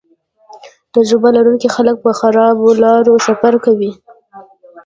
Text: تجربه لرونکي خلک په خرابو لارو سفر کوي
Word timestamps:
تجربه 0.93 1.29
لرونکي 1.37 1.69
خلک 1.75 1.95
په 2.05 2.11
خرابو 2.19 2.67
لارو 2.83 3.13
سفر 3.27 3.53
کوي 3.65 3.91